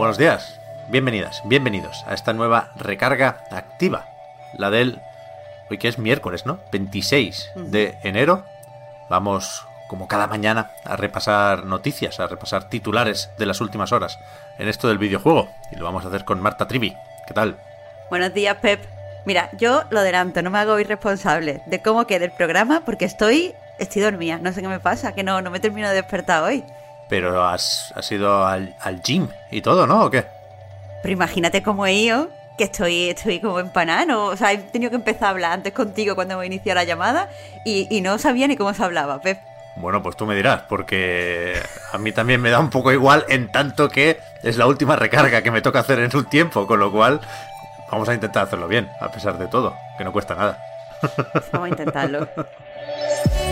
Buenos 0.00 0.16
días, 0.16 0.58
bienvenidas, 0.88 1.42
bienvenidos 1.44 2.04
a 2.06 2.14
esta 2.14 2.32
nueva 2.32 2.72
recarga 2.74 3.44
activa, 3.50 4.08
la 4.54 4.70
del 4.70 4.98
hoy 5.70 5.76
que 5.76 5.88
es 5.88 5.98
miércoles, 5.98 6.46
¿no? 6.46 6.58
26 6.72 7.50
de 7.54 7.98
enero. 8.02 8.46
Vamos 9.10 9.66
como 9.88 10.08
cada 10.08 10.26
mañana 10.26 10.70
a 10.86 10.96
repasar 10.96 11.66
noticias, 11.66 12.18
a 12.18 12.28
repasar 12.28 12.70
titulares 12.70 13.28
de 13.36 13.44
las 13.44 13.60
últimas 13.60 13.92
horas 13.92 14.18
en 14.58 14.68
esto 14.68 14.88
del 14.88 14.96
videojuego 14.96 15.50
y 15.70 15.76
lo 15.76 15.84
vamos 15.84 16.06
a 16.06 16.08
hacer 16.08 16.24
con 16.24 16.40
Marta 16.40 16.66
Trivi. 16.66 16.96
¿Qué 17.26 17.34
tal? 17.34 17.58
Buenos 18.08 18.32
días, 18.32 18.56
Pep. 18.56 18.82
Mira, 19.26 19.50
yo 19.58 19.84
lo 19.90 20.00
adelanto, 20.00 20.40
no 20.40 20.48
me 20.48 20.60
hago 20.60 20.80
irresponsable 20.80 21.60
de 21.66 21.82
cómo 21.82 22.06
quede 22.06 22.24
el 22.24 22.32
programa 22.32 22.84
porque 22.86 23.04
estoy, 23.04 23.54
estoy 23.78 24.00
dormida, 24.00 24.38
no 24.38 24.50
sé 24.54 24.62
qué 24.62 24.68
me 24.68 24.80
pasa, 24.80 25.14
que 25.14 25.24
no, 25.24 25.42
no 25.42 25.50
me 25.50 25.60
termino 25.60 25.88
de 25.88 25.96
despertar 25.96 26.42
hoy. 26.42 26.64
Pero 27.10 27.46
has, 27.46 27.92
has 27.94 28.10
ido 28.10 28.46
al, 28.46 28.74
al 28.80 29.02
gym 29.02 29.28
y 29.50 29.60
todo, 29.60 29.86
¿no? 29.86 30.04
¿O 30.04 30.10
qué? 30.10 30.24
Pero 31.02 31.12
imagínate 31.12 31.62
cómo 31.62 31.86
he 31.86 31.92
ido, 31.92 32.30
que 32.56 32.64
estoy, 32.64 33.10
estoy 33.10 33.40
como 33.40 33.58
empanada, 33.60 34.06
¿no? 34.06 34.26
O 34.26 34.36
sea, 34.36 34.52
he 34.52 34.58
tenido 34.58 34.90
que 34.90 34.96
empezar 34.96 35.24
a 35.24 35.30
hablar 35.30 35.52
antes 35.52 35.72
contigo 35.72 36.14
cuando 36.14 36.38
me 36.38 36.46
inició 36.46 36.74
la 36.74 36.84
llamada 36.84 37.28
y, 37.64 37.86
y 37.90 38.00
no 38.00 38.16
sabía 38.18 38.46
ni 38.46 38.56
cómo 38.56 38.72
se 38.72 38.84
hablaba, 38.84 39.20
Pep. 39.20 39.38
Bueno, 39.76 40.02
pues 40.02 40.16
tú 40.16 40.26
me 40.26 40.34
dirás, 40.34 40.62
porque 40.68 41.60
a 41.92 41.98
mí 41.98 42.12
también 42.12 42.40
me 42.40 42.50
da 42.50 42.60
un 42.60 42.70
poco 42.70 42.92
igual 42.92 43.24
en 43.28 43.50
tanto 43.50 43.88
que 43.88 44.18
es 44.42 44.56
la 44.56 44.66
última 44.66 44.96
recarga 44.96 45.42
que 45.42 45.50
me 45.50 45.62
toca 45.62 45.80
hacer 45.80 46.00
en 46.00 46.14
un 46.14 46.26
tiempo, 46.26 46.66
con 46.66 46.80
lo 46.80 46.92
cual 46.92 47.20
vamos 47.90 48.08
a 48.08 48.14
intentar 48.14 48.44
hacerlo 48.44 48.68
bien, 48.68 48.90
a 49.00 49.10
pesar 49.10 49.38
de 49.38 49.46
todo, 49.46 49.74
que 49.96 50.04
no 50.04 50.12
cuesta 50.12 50.34
nada. 50.34 50.58
Vamos 51.52 51.66
a 51.66 51.68
intentarlo. 51.70 52.28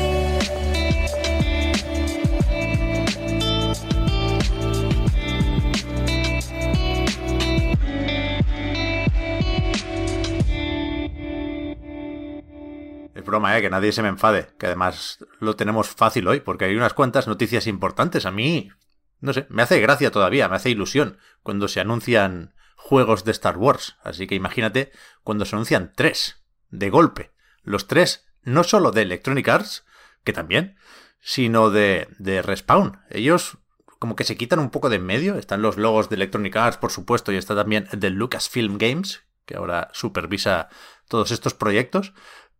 Es 13.19 13.24
broma, 13.24 13.58
¿eh? 13.58 13.61
Que 13.61 13.69
nadie 13.69 13.91
se 13.91 14.00
me 14.00 14.08
enfade, 14.08 14.47
que 14.61 14.66
además 14.66 15.19
lo 15.41 15.56
tenemos 15.56 15.88
fácil 15.88 16.28
hoy, 16.28 16.38
porque 16.38 16.66
hay 16.66 16.77
unas 16.77 16.94
cuantas 16.94 17.27
noticias 17.27 17.66
importantes. 17.66 18.27
A 18.27 18.30
mí, 18.30 18.70
no 19.19 19.33
sé, 19.33 19.44
me 19.48 19.62
hace 19.62 19.80
gracia 19.80 20.12
todavía, 20.12 20.48
me 20.48 20.55
hace 20.55 20.70
ilusión 20.70 21.19
cuando 21.42 21.66
se 21.66 21.80
anuncian 21.80 22.55
juegos 22.77 23.24
de 23.24 23.33
Star 23.33 23.56
Wars. 23.56 23.96
Así 24.05 24.28
que 24.28 24.36
imagínate 24.36 24.92
cuando 25.24 25.46
se 25.46 25.56
anuncian 25.56 25.92
tres, 25.96 26.44
de 26.69 26.91
golpe. 26.91 27.33
Los 27.64 27.89
tres, 27.89 28.24
no 28.42 28.62
solo 28.62 28.92
de 28.92 29.02
Electronic 29.02 29.48
Arts, 29.48 29.84
que 30.22 30.33
también, 30.33 30.77
sino 31.19 31.70
de, 31.70 32.06
de 32.20 32.41
Respawn. 32.41 33.00
Ellos 33.11 33.58
como 33.98 34.14
que 34.14 34.22
se 34.22 34.36
quitan 34.36 34.61
un 34.61 34.70
poco 34.70 34.91
de 34.91 34.96
en 34.96 35.06
medio. 35.06 35.39
Están 35.39 35.61
los 35.61 35.77
logos 35.77 36.08
de 36.08 36.14
Electronic 36.14 36.55
Arts, 36.55 36.77
por 36.77 36.92
supuesto, 36.92 37.33
y 37.33 37.36
está 37.36 37.56
también 37.56 37.89
de 37.91 38.11
Lucasfilm 38.11 38.78
Games, 38.78 39.24
que 39.44 39.56
ahora 39.56 39.90
supervisa 39.92 40.68
todos 41.08 41.33
estos 41.33 41.55
proyectos. 41.55 42.12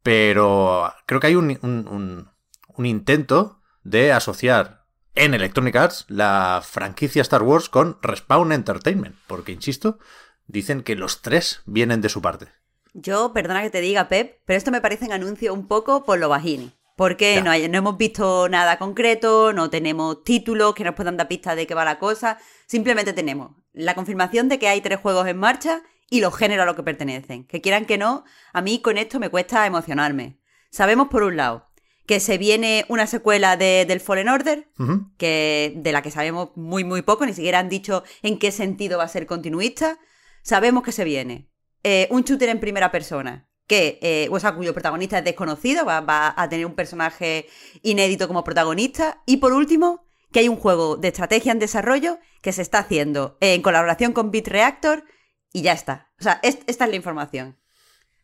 Pero 0.03 0.93
creo 1.07 1.21
que 1.21 1.27
hay 1.29 1.35
un, 1.35 1.59
un- 1.63 1.89
un- 1.89 2.31
un 2.77 2.87
intento 2.87 3.61
de 3.83 4.13
asociar 4.13 4.85
en 5.15 5.35
Electronic 5.35 5.75
Arts 5.77 6.05
la 6.09 6.63
franquicia 6.65 7.23
Star 7.23 7.43
Wars 7.43 7.69
con 7.69 7.99
Respawn 8.03 8.53
Entertainment. 8.53 9.17
Porque, 9.27 9.53
insisto, 9.53 9.99
dicen 10.47 10.83
que 10.83 10.95
los 10.97 11.23
tres 11.23 11.63
vienen 11.67 12.01
de 12.01 12.09
su 12.09 12.23
parte. 12.23 12.47
Yo, 12.95 13.33
perdona 13.33 13.63
que 13.63 13.71
te 13.71 13.81
diga, 13.81 14.09
Pep, 14.09 14.41
pero 14.45 14.57
esto 14.57 14.71
me 14.71 14.81
parece 14.81 15.07
un 15.07 15.13
anuncio 15.13 15.53
un 15.53 15.67
poco 15.69 16.05
por 16.05 16.19
lo 16.19 16.29
bajini. 16.29 16.73
Porque 16.97 17.41
no, 17.43 17.51
hay- 17.53 17.69
no 17.69 17.79
hemos 17.79 17.97
visto 17.97 18.49
nada 18.49 18.77
concreto, 18.79 19.53
no 19.53 19.71
tenemos 19.71 20.25
títulos 20.25 20.75
que 20.75 20.83
nos 20.83 20.95
puedan 20.97 21.17
dar 21.17 21.29
pistas 21.29 21.55
de 21.55 21.67
qué 21.67 21.75
va 21.75 21.85
la 21.85 21.99
cosa. 22.01 22.39
Simplemente 22.67 23.13
tenemos 23.13 23.53
la 23.73 23.95
confirmación 23.95 24.49
de 24.49 24.59
que 24.59 24.67
hay 24.69 24.81
tres 24.81 24.99
juegos 24.99 25.27
en 25.29 25.37
marcha 25.37 25.83
y 26.11 26.21
los 26.21 26.37
géneros 26.37 26.63
a 26.63 26.67
los 26.67 26.77
que 26.77 26.83
pertenecen. 26.83 27.45
Que 27.45 27.61
quieran 27.61 27.85
que 27.85 27.99
no, 27.99 28.25
a 28.53 28.63
mí 28.63 28.81
con 28.81 28.99
esto 28.99 29.19
me 29.19 29.29
cuesta 29.29 29.67
emocionarme. 29.67 30.39
Sabemos, 30.71 31.09
por 31.09 31.23
un 31.23 31.37
lado, 31.37 31.69
que 32.07 32.21
se 32.21 32.39
viene 32.39 32.87
una 32.89 33.07
secuela 33.07 33.57
de, 33.57 33.85
del 33.87 34.01
Fallen 34.01 34.29
Order, 34.29 34.71
que 35.19 35.75
de 35.77 35.93
la 35.93 36.01
que 36.01 36.11
sabemos 36.11 36.51
muy 36.57 36.83
muy 36.83 37.03
poco, 37.03 37.27
ni 37.27 37.35
siquiera 37.35 37.59
han 37.59 37.69
dicho 37.69 38.03
en 38.23 38.39
qué 38.39 38.51
sentido 38.51 38.99
va 38.99 39.05
a 39.05 39.09
ser 39.09 39.27
continuista. 39.27 39.99
Sabemos 40.43 40.83
que 40.83 40.93
se 40.93 41.05
viene 41.05 41.51
eh, 41.85 42.09
un 42.11 42.23
shooter 42.23 42.49
en 42.49 42.61
primera 42.61 42.91
persona, 42.91 43.49
que, 43.67 43.99
eh, 44.01 44.29
o 44.31 44.41
sea, 44.41 44.55
cuyo 44.55 44.73
protagonista 44.73 45.19
es 45.19 45.25
desconocido, 45.25 45.85
va, 45.85 46.01
va 46.01 46.33
a 46.35 46.49
tener 46.49 46.65
un 46.65 46.75
personaje 46.75 47.47
inédito 47.83 48.27
como 48.27 48.43
protagonista. 48.43 49.23
Y 49.27 49.37
por 49.37 49.53
último, 49.53 50.07
que 50.33 50.41
hay 50.41 50.49
un 50.49 50.57
juego 50.57 50.97
de 50.97 51.09
estrategia 51.09 51.53
en 51.53 51.59
desarrollo 51.59 52.19
que 52.41 52.53
se 52.53 52.63
está 52.63 52.79
haciendo 52.79 53.37
en 53.41 53.61
colaboración 53.61 54.13
con 54.13 54.31
BitReactor 54.31 55.05
y 55.53 55.63
ya 55.63 55.73
está. 55.73 56.11
O 56.21 56.23
sea, 56.23 56.41
es- 56.43 56.59
esta 56.67 56.85
es 56.85 56.91
la 56.91 56.97
información. 56.97 57.59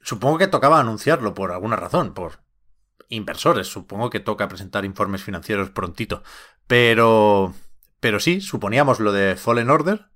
Supongo 0.01 0.39
que 0.39 0.47
tocaba 0.49 0.81
anunciarlo 0.81 1.35
por 1.35 1.53
alguna 1.53 1.77
razón, 1.77 2.13
por 2.15 2.41
inversores. 3.09 3.67
Supongo 3.69 4.11
que 4.11 4.21
toca 4.21 4.49
presentar 4.49 4.85
informes 4.85 5.23
financieros 5.23 5.71
prontito. 5.71 6.23
Pero. 6.67 7.55
Pero 8.01 8.21
sí, 8.21 8.41
suponíamos 8.43 9.01
lo 9.01 9.13
de 9.13 9.37
Fallen 9.37 9.71
Order. 9.71 10.07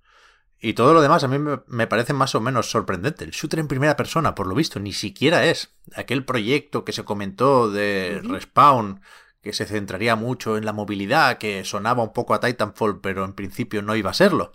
Y 0.61 0.75
todo 0.75 0.93
lo 0.93 1.01
demás 1.01 1.23
a 1.25 1.29
mí 1.29 1.39
me, 1.39 1.61
me 1.69 1.87
parece 1.87 2.13
más 2.13 2.35
o 2.35 2.41
menos 2.41 2.69
sorprendente. 2.71 3.25
El 3.25 3.31
shooter 3.31 3.61
en 3.61 3.69
primera 3.69 3.97
persona, 3.97 4.35
por 4.35 4.47
lo 4.49 4.55
visto, 4.57 4.81
ni 4.81 4.93
siquiera 4.93 5.47
es 5.47 5.77
aquel 5.95 6.25
proyecto 6.25 6.85
que 6.85 6.93
se 6.93 7.05
comentó 7.05 7.71
de 7.71 8.21
Respawn, 8.25 9.01
que 9.41 9.53
se 9.53 9.67
centraría 9.67 10.17
mucho 10.17 10.57
en 10.59 10.65
la 10.67 10.73
movilidad, 10.73 11.39
que 11.39 11.65
sonaba 11.65 12.03
un 12.03 12.13
poco 12.13 12.35
a 12.35 12.41
Titanfall, 12.41 13.01
pero 13.01 13.25
en 13.25 13.35
principio 13.35 13.83
no 13.83 13.95
iba 13.95 14.11
a 14.11 14.15
serlo. 14.15 14.53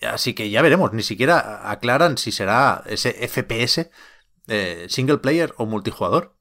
Así 0.00 0.34
que 0.34 0.50
ya 0.50 0.62
veremos, 0.62 0.92
ni 0.92 1.02
siquiera 1.02 1.70
aclaran 1.70 2.18
si 2.18 2.32
será 2.32 2.84
ese 2.86 3.12
FPS 3.28 3.90
eh, 4.46 4.86
single 4.88 5.18
player 5.18 5.54
o 5.56 5.66
multijugador. 5.66 6.36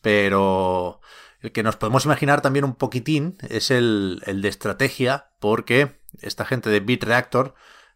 Pero 0.00 1.00
el 1.40 1.52
que 1.52 1.62
nos 1.62 1.76
podemos 1.76 2.04
imaginar 2.04 2.40
también 2.40 2.64
un 2.64 2.76
poquitín 2.76 3.38
es 3.48 3.70
el, 3.70 4.22
el 4.26 4.42
de 4.42 4.48
estrategia, 4.48 5.30
porque 5.40 6.00
esta 6.20 6.44
gente 6.44 6.70
de 6.70 6.80
BitReactor 6.80 7.54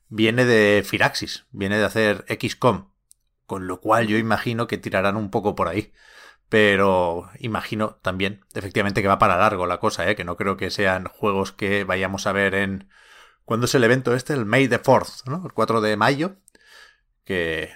viene 0.09 0.45
de 0.45 0.83
Firaxis, 0.85 1.47
viene 1.51 1.79
de 1.79 1.85
hacer 1.85 2.25
XCOM, 2.29 2.91
con 3.47 3.67
lo 3.67 3.81
cual 3.81 4.07
yo 4.09 4.19
imagino 4.19 4.67
que 4.67 4.79
tirarán 4.79 5.17
un 5.17 5.31
poco 5.31 5.55
por 5.55 5.69
ahí. 5.69 5.93
Pero 6.53 7.31
imagino 7.39 7.95
también, 8.03 8.45
efectivamente, 8.53 9.01
que 9.01 9.09
va 9.09 9.19
para 9.19 9.39
largo 9.39 9.67
la 9.67 9.81
cosa, 9.81 10.11
¿eh? 10.11 10.15
que 10.15 10.25
no 10.25 10.37
creo 10.37 10.59
que 10.59 10.71
sean 10.71 11.07
juegos 11.07 11.51
que 11.53 11.85
vayamos 11.85 12.27
a 12.27 12.33
ver 12.33 12.55
en... 12.55 12.91
¿Cuándo 13.45 13.67
es 13.67 13.75
el 13.75 13.85
evento 13.85 14.15
este? 14.15 14.33
El 14.35 14.47
May 14.47 14.69
the 14.69 14.81
4th, 14.83 15.25
¿no? 15.27 15.43
El 15.45 15.53
4 15.53 15.81
de 15.81 15.97
mayo. 15.97 16.37
Que... 17.25 17.71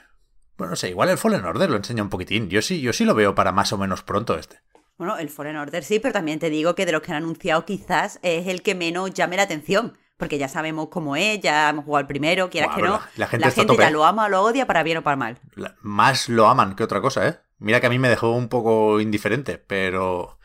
Bueno, 0.56 0.70
no 0.70 0.76
sé, 0.76 0.88
igual 0.88 1.10
el 1.10 1.18
Fallen 1.18 1.44
Order 1.44 1.68
lo 1.68 1.76
enseña 1.76 2.02
un 2.02 2.08
poquitín. 2.08 2.48
Yo 2.48 2.62
sí, 2.62 2.80
yo 2.80 2.92
sí 2.92 3.04
lo 3.04 3.14
veo 3.14 3.34
para 3.34 3.52
más 3.52 3.72
o 3.72 3.78
menos 3.78 4.02
pronto 4.02 4.38
este. 4.38 4.60
Bueno, 4.96 5.18
el 5.18 5.28
Fallen 5.28 5.56
Order 5.56 5.84
sí, 5.84 5.98
pero 5.98 6.14
también 6.14 6.38
te 6.38 6.48
digo 6.48 6.74
que 6.74 6.86
de 6.86 6.92
los 6.92 7.02
que 7.02 7.12
han 7.12 7.18
anunciado 7.18 7.66
quizás 7.66 8.18
es 8.22 8.46
el 8.46 8.62
que 8.62 8.74
menos 8.74 9.12
llame 9.12 9.36
la 9.36 9.42
atención. 9.42 9.98
Porque 10.16 10.38
ya 10.38 10.48
sabemos 10.48 10.88
cómo 10.88 11.14
es, 11.14 11.40
ya 11.40 11.68
hemos 11.68 11.84
jugado 11.84 12.00
el 12.00 12.06
primero, 12.06 12.48
quieras 12.48 12.74
que 12.74 12.80
no. 12.80 12.98
la 13.16 13.26
gente 13.26 13.48
está 13.48 13.60
a 13.60 13.64
ya 13.64 13.68
tope. 13.68 13.90
lo 13.90 14.06
ama 14.06 14.24
o 14.24 14.28
lo 14.30 14.40
odia 14.42 14.66
para 14.66 14.82
bien 14.82 14.96
o 14.96 15.02
para 15.02 15.16
mal. 15.16 15.38
La- 15.54 15.76
más 15.82 16.30
lo 16.30 16.48
aman 16.48 16.74
que 16.74 16.82
otra 16.84 17.02
cosa, 17.02 17.28
¿eh? 17.28 17.38
Mira 17.58 17.80
que 17.82 17.86
a 17.86 17.90
mí 17.90 17.98
me 17.98 18.08
dejó 18.08 18.30
un 18.32 18.48
poco 18.48 18.98
indiferente, 18.98 19.58
pero 19.58 20.35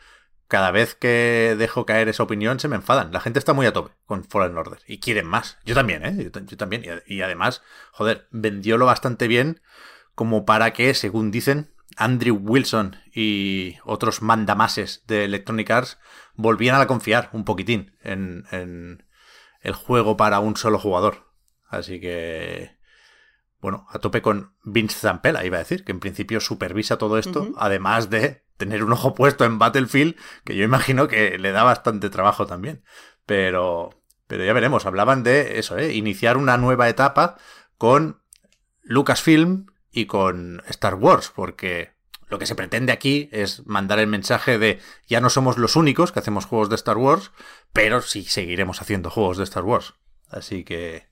cada 0.52 0.70
vez 0.70 0.94
que 0.94 1.56
dejo 1.58 1.86
caer 1.86 2.10
esa 2.10 2.22
opinión 2.24 2.60
se 2.60 2.68
me 2.68 2.76
enfadan. 2.76 3.10
La 3.10 3.20
gente 3.20 3.38
está 3.38 3.54
muy 3.54 3.64
a 3.64 3.72
tope 3.72 3.94
con 4.04 4.22
Fallen 4.22 4.54
Order 4.54 4.80
y 4.86 5.00
quieren 5.00 5.26
más. 5.26 5.56
Yo 5.64 5.74
también, 5.74 6.04
¿eh? 6.04 6.24
Yo, 6.24 6.30
ta- 6.30 6.42
yo 6.44 6.58
también. 6.58 6.82
Y, 7.06 7.22
además, 7.22 7.62
joder, 7.90 8.28
vendiólo 8.30 8.84
bastante 8.84 9.28
bien 9.28 9.62
como 10.14 10.44
para 10.44 10.74
que, 10.74 10.92
según 10.92 11.30
dicen, 11.30 11.72
Andrew 11.96 12.36
Wilson 12.36 12.96
y 13.14 13.76
otros 13.84 14.20
mandamases 14.20 15.04
de 15.06 15.24
Electronic 15.24 15.70
Arts 15.70 15.98
volvieran 16.34 16.82
a 16.82 16.86
confiar 16.86 17.30
un 17.32 17.46
poquitín 17.46 17.96
en, 18.02 18.44
en 18.50 19.06
el 19.62 19.72
juego 19.72 20.18
para 20.18 20.38
un 20.40 20.58
solo 20.58 20.78
jugador. 20.78 21.32
Así 21.66 21.98
que 21.98 22.76
bueno, 23.58 23.86
a 23.88 24.00
tope 24.00 24.20
con 24.20 24.54
Vince 24.64 24.98
Zampella, 24.98 25.46
iba 25.46 25.56
a 25.56 25.60
decir, 25.60 25.82
que 25.82 25.92
en 25.92 26.00
principio 26.00 26.40
supervisa 26.40 26.98
todo 26.98 27.16
esto, 27.16 27.52
además 27.56 28.10
de 28.10 28.44
tener 28.62 28.84
un 28.84 28.92
ojo 28.92 29.12
puesto 29.12 29.44
en 29.44 29.58
Battlefield, 29.58 30.14
que 30.44 30.54
yo 30.54 30.62
imagino 30.62 31.08
que 31.08 31.36
le 31.36 31.50
da 31.50 31.64
bastante 31.64 32.10
trabajo 32.10 32.46
también. 32.46 32.84
Pero, 33.26 33.90
pero 34.28 34.44
ya 34.44 34.52
veremos, 34.52 34.86
hablaban 34.86 35.24
de 35.24 35.58
eso, 35.58 35.76
¿eh? 35.76 35.94
iniciar 35.94 36.36
una 36.36 36.56
nueva 36.58 36.88
etapa 36.88 37.38
con 37.76 38.22
Lucasfilm 38.84 39.66
y 39.90 40.06
con 40.06 40.62
Star 40.68 40.94
Wars, 40.94 41.32
porque 41.34 41.90
lo 42.28 42.38
que 42.38 42.46
se 42.46 42.54
pretende 42.54 42.92
aquí 42.92 43.28
es 43.32 43.66
mandar 43.66 43.98
el 43.98 44.06
mensaje 44.06 44.58
de 44.58 44.80
ya 45.08 45.20
no 45.20 45.28
somos 45.28 45.58
los 45.58 45.74
únicos 45.74 46.12
que 46.12 46.20
hacemos 46.20 46.46
juegos 46.46 46.68
de 46.68 46.76
Star 46.76 46.98
Wars, 46.98 47.32
pero 47.72 48.00
sí 48.00 48.22
seguiremos 48.22 48.80
haciendo 48.80 49.10
juegos 49.10 49.38
de 49.38 49.44
Star 49.44 49.64
Wars. 49.64 49.94
Así 50.28 50.62
que, 50.62 51.08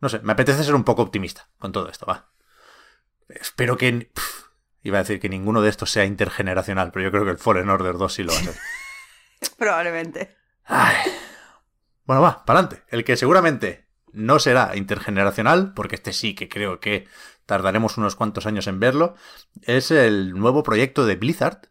no 0.00 0.10
sé, 0.10 0.20
me 0.20 0.32
apetece 0.32 0.62
ser 0.62 0.74
un 0.74 0.84
poco 0.84 1.00
optimista 1.00 1.48
con 1.58 1.72
todo 1.72 1.88
esto, 1.88 2.04
va. 2.04 2.28
Espero 3.28 3.78
que... 3.78 4.10
iba 4.86 4.98
a 4.98 5.02
decir 5.02 5.20
que 5.20 5.28
ninguno 5.28 5.62
de 5.62 5.68
estos 5.68 5.90
sea 5.90 6.04
intergeneracional, 6.04 6.92
pero 6.92 7.04
yo 7.04 7.10
creo 7.10 7.24
que 7.24 7.32
el 7.32 7.38
Fallen 7.38 7.68
Order 7.68 7.96
2 7.96 8.12
sí 8.12 8.22
lo 8.22 8.32
va 8.32 8.38
a 8.38 8.42
ser. 8.42 8.54
Probablemente. 9.58 10.36
Bueno, 12.04 12.22
va, 12.22 12.44
para 12.44 12.60
adelante. 12.60 12.84
El 12.88 13.04
que 13.04 13.16
seguramente 13.16 13.88
no 14.12 14.38
será 14.38 14.76
intergeneracional, 14.76 15.74
porque 15.74 15.96
este 15.96 16.12
sí 16.12 16.34
que 16.34 16.48
creo 16.48 16.78
que 16.78 17.08
tardaremos 17.46 17.98
unos 17.98 18.14
cuantos 18.14 18.46
años 18.46 18.66
en 18.68 18.80
verlo, 18.80 19.14
es 19.62 19.90
el 19.90 20.32
nuevo 20.34 20.62
proyecto 20.62 21.04
de 21.04 21.16
Blizzard 21.16 21.68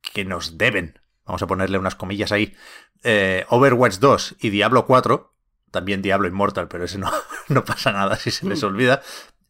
que 0.00 0.24
nos 0.24 0.56
deben, 0.58 1.00
vamos 1.24 1.42
a 1.42 1.46
ponerle 1.46 1.78
unas 1.78 1.94
comillas 1.94 2.32
ahí, 2.32 2.54
eh, 3.02 3.44
Overwatch 3.48 3.98
2 3.98 4.36
y 4.40 4.50
Diablo 4.50 4.86
4, 4.86 5.34
también 5.70 6.02
Diablo 6.02 6.26
Immortal, 6.28 6.68
pero 6.68 6.84
ese 6.84 6.98
no, 6.98 7.10
no 7.48 7.64
pasa 7.64 7.92
nada 7.92 8.16
si 8.16 8.30
se 8.30 8.46
les 8.46 8.62
mm. 8.62 8.66
olvida, 8.66 9.02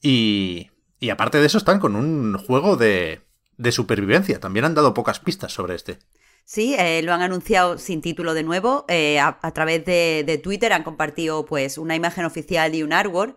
y, 0.03 0.71
y 1.01 1.11
aparte 1.11 1.39
de 1.39 1.47
eso 1.47 1.59
están 1.59 1.81
con 1.81 1.97
un 1.97 2.37
juego 2.39 2.77
de, 2.77 3.21
de 3.57 3.73
supervivencia, 3.73 4.41
también 4.41 4.65
han 4.65 4.75
dado 4.75 4.95
pocas 4.95 5.21
pistas 5.21 5.53
sobre 5.53 5.75
este. 5.75 5.99
Sí, 6.45 6.77
eh, 6.79 7.03
lo 7.03 7.13
han 7.13 7.23
anunciado 7.23 7.77
sin 7.79 8.01
título 8.01 8.33
de 8.33 8.45
nuevo. 8.45 8.85
Eh, 8.89 9.19
a, 9.19 9.51
través 9.53 9.85
de, 9.85 10.23
de, 10.25 10.39
Twitter 10.39 10.73
han 10.73 10.85
compartido 10.85 11.45
pues 11.45 11.77
una 11.77 11.97
imagen 11.97 12.25
oficial 12.25 12.75
y 12.75 12.85
un 12.85 12.93
artwork 12.93 13.37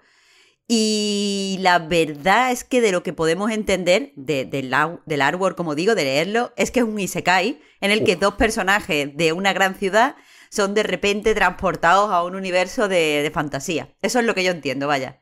y 0.72 1.58
la 1.62 1.80
verdad 1.80 2.52
es 2.52 2.64
que 2.64 2.80
de 2.80 2.92
lo 2.92 3.02
que 3.02 3.12
podemos 3.12 3.50
entender 3.50 4.14
de, 4.16 4.46
del 4.46 5.22
artwork, 5.22 5.58
como 5.58 5.74
digo, 5.74 5.96
de 5.96 6.04
leerlo, 6.04 6.54
es 6.58 6.70
que 6.70 6.82
es 6.82 6.86
un 6.86 7.00
isekai 7.00 7.60
en 7.82 7.90
el 7.90 8.04
que 8.04 8.16
dos 8.16 8.36
personajes 8.36 9.18
de 9.18 9.34
una 9.34 9.52
gran 9.52 9.74
ciudad 9.74 10.16
son 10.52 10.76
de 10.76 10.84
repente 10.84 11.34
transportados 11.34 12.12
a 12.12 12.22
un 12.22 12.36
universo 12.36 12.88
de, 12.88 13.32
fantasía. 13.34 13.96
Eso 14.04 14.20
es 14.20 14.26
lo 14.26 14.36
que 14.36 14.44
yo 14.44 14.52
entiendo, 14.52 14.86
vaya. 14.86 15.20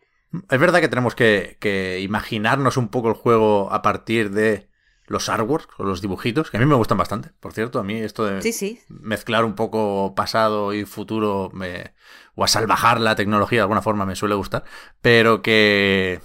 Es 0.50 0.60
verdad 0.60 0.82
que 0.82 0.90
tenemos 0.90 1.16
que, 1.16 1.58
que 1.60 2.00
imaginarnos 2.02 2.78
un 2.78 2.90
poco 2.90 3.10
el 3.10 3.16
juego 3.16 3.72
a 3.72 3.82
partir 3.82 4.32
de 4.32 4.70
los 5.08 5.30
artworks 5.30 5.68
o 5.78 5.84
los 5.84 6.02
dibujitos, 6.02 6.52
que 6.52 6.58
a 6.58 6.60
mí 6.60 6.66
me 6.66 6.76
gustan 6.76 6.98
bastante, 6.98 7.32
por 7.40 7.54
cierto. 7.54 7.80
A 7.80 7.84
mí 7.84 7.96
esto 7.96 8.26
de 8.26 8.42
mezclar 8.90 9.46
un 9.46 9.56
poco 9.56 10.14
pasado 10.16 10.74
y 10.74 10.86
futuro 10.86 11.50
me, 11.54 11.94
o 12.36 12.44
a 12.44 12.48
salvajar 12.48 13.00
la 13.00 13.16
tecnología 13.16 13.60
de 13.60 13.64
alguna 13.64 13.82
forma 13.82 14.06
me 14.06 14.16
suele 14.16 14.36
gustar, 14.36 14.64
pero 15.02 15.42
que... 15.42 16.22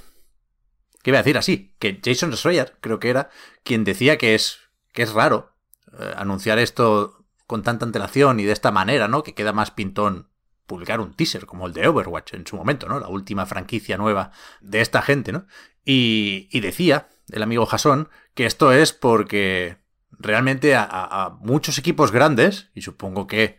¿Qué 1.03 1.11
iba 1.11 1.19
a 1.19 1.23
decir 1.23 1.39
así? 1.39 1.75
Que 1.81 2.01
Jason 2.05 2.33
Schreier, 2.37 2.77
creo 2.81 3.01
que 3.01 3.11
era, 3.11 3.31
quien 3.65 3.83
decía 3.83 4.19
que 4.19 4.37
es, 4.37 4.59
que 4.93 5.03
es 5.03 5.13
raro 5.13 5.53
eh, 5.99 6.15
anunciar 6.17 6.61
esto 6.61 7.25
con 7.49 7.65
tanta 7.65 7.85
antelación 7.85 8.39
y 8.39 8.45
de 8.45 8.53
esta 8.53 8.71
manera, 8.71 9.09
¿no? 9.09 9.25
Que 9.25 9.35
queda 9.35 9.53
más 9.53 9.73
pintón 9.73 10.29
publicar 10.73 11.01
un 11.01 11.13
teaser 11.13 11.45
como 11.45 11.67
el 11.67 11.75
de 11.75 11.87
Overwatch 11.87 12.33
en 12.33 12.47
su 12.47 12.57
momento, 12.57 12.89
¿no? 12.89 12.99
La 12.99 13.09
última 13.09 13.45
franquicia 13.45 13.99
nueva 13.99 14.31
de 14.63 14.81
esta 14.81 15.03
gente, 15.03 15.33
¿no? 15.33 15.47
Y, 15.85 16.49
y 16.51 16.61
decía 16.61 17.09
el 17.31 17.43
amigo 17.43 17.67
Jason, 17.67 18.09
que 18.35 18.47
esto 18.47 18.73
es 18.73 18.93
porque 18.93 19.77
realmente 20.11 20.75
a, 20.75 21.37
muchos 21.41 21.79
equipos 21.79 22.13
grandes, 22.13 22.71
y 22.75 22.83
supongo 22.83 23.27
que 23.27 23.59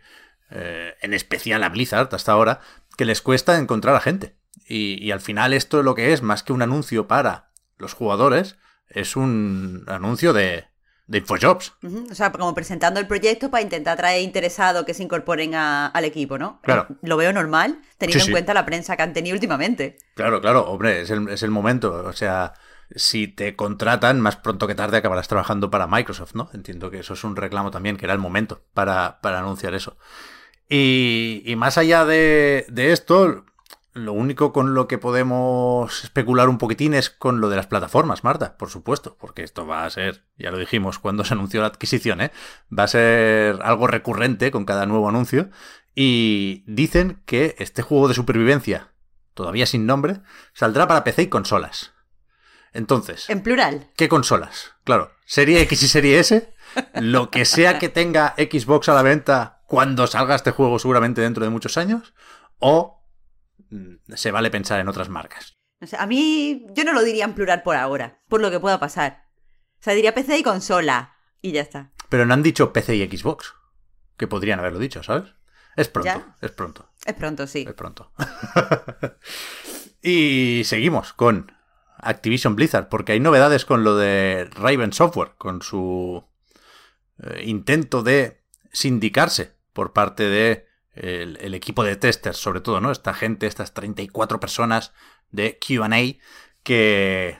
eh, 0.50 0.94
en 1.02 1.14
especial 1.14 1.62
a 1.62 1.68
Blizzard 1.68 2.14
hasta 2.14 2.32
ahora, 2.32 2.60
que 2.96 3.04
les 3.04 3.22
cuesta 3.22 3.58
encontrar 3.58 3.94
a 3.94 4.00
gente. 4.00 4.36
Y, 4.66 5.10
al 5.10 5.20
final 5.20 5.52
esto 5.52 5.82
lo 5.82 5.94
que 5.94 6.12
es, 6.12 6.22
más 6.22 6.42
que 6.42 6.52
un 6.52 6.62
anuncio 6.62 7.06
para 7.06 7.50
los 7.76 7.92
jugadores, 7.92 8.56
es 8.88 9.16
un 9.16 9.84
anuncio 9.88 10.32
de, 10.32 10.66
de 11.06 11.18
InfoJobs. 11.18 11.74
O 12.10 12.14
sea, 12.14 12.32
como 12.32 12.54
presentando 12.54 12.98
el 13.00 13.06
proyecto 13.06 13.50
para 13.50 13.62
intentar 13.62 13.94
atraer 13.94 14.22
interesados 14.22 14.84
que 14.84 14.94
se 14.94 15.02
incorporen 15.02 15.54
al 15.54 16.04
equipo, 16.04 16.38
¿no? 16.38 16.60
Claro. 16.62 16.86
Lo 17.02 17.16
veo 17.16 17.32
normal, 17.32 17.80
teniendo 17.98 18.24
en 18.24 18.30
cuenta 18.30 18.54
la 18.54 18.64
prensa 18.64 18.96
que 18.96 19.02
han 19.02 19.12
tenido 19.12 19.34
últimamente. 19.34 19.98
Claro, 20.14 20.40
claro, 20.40 20.66
hombre, 20.70 21.02
es 21.02 21.10
el, 21.10 21.28
es 21.28 21.42
el 21.42 21.50
momento. 21.50 22.04
O 22.06 22.12
sea, 22.12 22.54
si 22.94 23.28
te 23.28 23.56
contratan, 23.56 24.20
más 24.20 24.36
pronto 24.36 24.66
que 24.66 24.74
tarde 24.74 24.98
acabarás 24.98 25.28
trabajando 25.28 25.70
para 25.70 25.86
Microsoft, 25.86 26.34
¿no? 26.34 26.50
Entiendo 26.52 26.90
que 26.90 27.00
eso 27.00 27.14
es 27.14 27.24
un 27.24 27.36
reclamo 27.36 27.70
también, 27.70 27.96
que 27.96 28.06
era 28.06 28.12
el 28.12 28.20
momento 28.20 28.62
para, 28.72 29.18
anunciar 29.22 29.74
eso. 29.74 29.96
Y, 30.68 31.54
más 31.56 31.78
allá 31.78 32.04
de, 32.04 32.66
esto, 32.74 33.44
lo 33.94 34.12
único 34.12 34.52
con 34.52 34.74
lo 34.74 34.88
que 34.88 34.98
podemos 34.98 36.02
especular 36.02 36.48
un 36.48 36.58
poquitín 36.58 36.94
es 36.94 37.10
con 37.10 37.40
lo 37.40 37.48
de 37.48 37.56
las 37.56 37.68
plataformas, 37.68 38.24
Marta, 38.24 38.56
por 38.58 38.68
supuesto, 38.68 39.16
porque 39.18 39.44
esto 39.44 39.66
va 39.66 39.84
a 39.84 39.90
ser, 39.90 40.24
ya 40.36 40.50
lo 40.50 40.58
dijimos 40.58 40.98
cuando 40.98 41.24
se 41.24 41.34
anunció 41.34 41.60
la 41.60 41.68
adquisición, 41.68 42.20
¿eh? 42.20 42.32
va 42.76 42.82
a 42.82 42.88
ser 42.88 43.60
algo 43.62 43.86
recurrente 43.86 44.50
con 44.50 44.64
cada 44.64 44.86
nuevo 44.86 45.08
anuncio. 45.08 45.48
Y 45.94 46.64
dicen 46.66 47.22
que 47.24 47.54
este 47.58 47.82
juego 47.82 48.08
de 48.08 48.14
supervivencia, 48.14 48.90
todavía 49.32 49.64
sin 49.64 49.86
nombre, 49.86 50.22
saldrá 50.52 50.88
para 50.88 51.04
PC 51.04 51.22
y 51.22 51.26
consolas. 51.28 51.92
Entonces. 52.72 53.30
En 53.30 53.42
plural. 53.42 53.92
¿Qué 53.96 54.08
consolas? 54.08 54.72
Claro, 54.82 55.12
Serie 55.24 55.60
X 55.62 55.84
y 55.84 55.88
Serie 55.88 56.18
S. 56.18 56.52
Lo 56.94 57.30
que 57.30 57.44
sea 57.44 57.78
que 57.78 57.88
tenga 57.88 58.34
Xbox 58.36 58.88
a 58.88 58.94
la 58.94 59.02
venta 59.02 59.62
cuando 59.68 60.08
salga 60.08 60.34
este 60.34 60.50
juego, 60.50 60.80
seguramente 60.80 61.20
dentro 61.20 61.44
de 61.44 61.50
muchos 61.50 61.78
años. 61.78 62.12
O 62.58 63.03
se 64.14 64.30
vale 64.30 64.50
pensar 64.50 64.80
en 64.80 64.88
otras 64.88 65.08
marcas. 65.08 65.54
a 65.98 66.06
mí, 66.06 66.66
yo 66.74 66.84
no 66.84 66.92
lo 66.92 67.02
diría 67.02 67.24
en 67.24 67.34
plural 67.34 67.62
por 67.62 67.76
ahora, 67.76 68.22
por 68.28 68.40
lo 68.40 68.50
que 68.50 68.60
pueda 68.60 68.80
pasar. 68.80 69.24
O 69.80 69.82
sea, 69.82 69.94
diría 69.94 70.14
PC 70.14 70.38
y 70.38 70.42
consola. 70.42 71.16
Y 71.40 71.52
ya 71.52 71.60
está. 71.60 71.92
Pero 72.08 72.24
no 72.24 72.34
han 72.34 72.42
dicho 72.42 72.72
PC 72.72 72.96
y 72.96 73.06
Xbox. 73.06 73.54
Que 74.16 74.26
podrían 74.26 74.60
haberlo 74.60 74.78
dicho, 74.78 75.02
¿sabes? 75.02 75.34
Es 75.76 75.88
pronto, 75.88 76.24
es 76.40 76.52
pronto. 76.52 76.88
Es 77.04 77.14
pronto, 77.14 77.46
sí. 77.46 77.64
Es 77.68 77.74
pronto. 77.74 78.12
y 80.02 80.62
seguimos 80.64 81.12
con 81.12 81.52
Activision 81.98 82.54
Blizzard, 82.54 82.88
porque 82.88 83.12
hay 83.12 83.20
novedades 83.20 83.64
con 83.64 83.82
lo 83.82 83.96
de 83.96 84.48
Raven 84.52 84.92
Software, 84.92 85.32
con 85.36 85.62
su 85.62 86.24
eh, 87.18 87.42
intento 87.44 88.02
de 88.02 88.44
sindicarse 88.72 89.56
por 89.72 89.92
parte 89.92 90.24
de 90.24 90.66
el, 90.94 91.54
equipo 91.54 91.84
de 91.84 91.96
testers, 91.96 92.38
sobre 92.38 92.60
todo, 92.60 92.80
¿no? 92.80 92.90
Esta 92.90 93.14
gente, 93.14 93.46
estas 93.46 93.74
34 93.74 94.40
personas 94.40 94.92
de 95.30 95.58
QA 95.58 95.88
que 96.62 97.38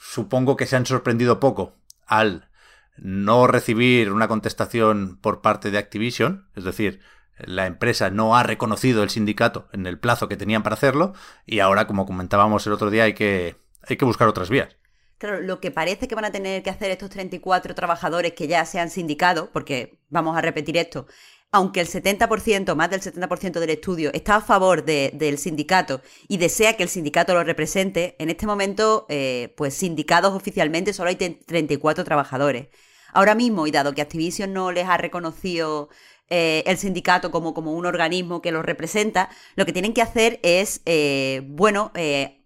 supongo 0.00 0.56
que 0.56 0.66
se 0.66 0.76
han 0.76 0.86
sorprendido 0.86 1.40
poco 1.40 1.76
al 2.06 2.48
no 2.96 3.46
recibir 3.46 4.12
una 4.12 4.28
contestación 4.28 5.18
por 5.20 5.40
parte 5.40 5.70
de 5.70 5.78
Activision, 5.78 6.48
es 6.54 6.64
decir, 6.64 7.00
la 7.38 7.66
empresa 7.66 8.10
no 8.10 8.36
ha 8.36 8.42
reconocido 8.42 9.02
el 9.02 9.10
sindicato 9.10 9.68
en 9.72 9.86
el 9.86 9.98
plazo 9.98 10.28
que 10.28 10.36
tenían 10.36 10.62
para 10.62 10.74
hacerlo 10.74 11.14
y 11.46 11.60
ahora, 11.60 11.86
como 11.86 12.06
comentábamos 12.06 12.66
el 12.66 12.74
otro 12.74 12.90
día, 12.90 13.04
hay 13.04 13.14
que 13.14 13.56
hay 13.88 13.96
que 13.96 14.04
buscar 14.04 14.28
otras 14.28 14.50
vías. 14.50 14.76
Claro, 15.18 15.40
lo 15.40 15.60
que 15.60 15.70
parece 15.70 16.08
que 16.08 16.14
van 16.14 16.24
a 16.24 16.32
tener 16.32 16.62
que 16.62 16.70
hacer 16.70 16.90
estos 16.90 17.10
34 17.10 17.74
trabajadores 17.74 18.32
que 18.32 18.48
ya 18.48 18.64
se 18.64 18.80
han 18.80 18.90
sindicado, 18.90 19.50
porque 19.52 19.98
vamos 20.08 20.36
a 20.36 20.40
repetir 20.40 20.76
esto, 20.76 21.06
aunque 21.52 21.80
el 21.80 21.86
70%, 21.86 22.74
más 22.74 22.90
del 22.90 23.02
70% 23.02 23.60
del 23.60 23.70
estudio 23.70 24.10
está 24.14 24.36
a 24.36 24.40
favor 24.40 24.84
del 24.84 25.38
sindicato 25.38 26.00
y 26.26 26.38
desea 26.38 26.76
que 26.76 26.82
el 26.82 26.88
sindicato 26.88 27.34
lo 27.34 27.44
represente, 27.44 28.16
en 28.18 28.30
este 28.30 28.46
momento, 28.46 29.04
eh, 29.10 29.52
pues 29.56 29.74
sindicados 29.74 30.32
oficialmente 30.32 30.94
solo 30.94 31.10
hay 31.10 31.16
34 31.16 32.04
trabajadores. 32.04 32.68
Ahora 33.12 33.34
mismo, 33.34 33.66
y 33.66 33.70
dado 33.70 33.92
que 33.92 34.00
Activision 34.00 34.54
no 34.54 34.72
les 34.72 34.88
ha 34.88 34.96
reconocido 34.96 35.90
eh, 36.30 36.64
el 36.66 36.78
sindicato 36.78 37.30
como, 37.30 37.52
como 37.52 37.72
un 37.72 37.84
organismo 37.84 38.40
que 38.40 38.50
los 38.50 38.64
representa, 38.64 39.28
lo 39.54 39.66
que 39.66 39.74
tienen 39.74 39.92
que 39.92 40.00
hacer 40.00 40.40
es, 40.42 40.80
eh, 40.86 41.42
bueno, 41.44 41.92